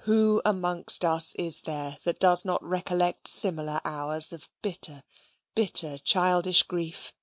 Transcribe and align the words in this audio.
Who 0.00 0.42
amongst 0.44 1.06
us 1.06 1.34
is 1.36 1.62
there 1.62 1.96
that 2.04 2.18
does 2.18 2.44
not 2.44 2.62
recollect 2.62 3.26
similar 3.28 3.80
hours 3.82 4.30
of 4.30 4.50
bitter, 4.60 5.04
bitter 5.54 5.96
childish 5.96 6.64
grief? 6.64 7.14